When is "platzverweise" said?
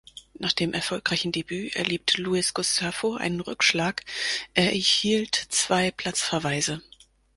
5.91-6.81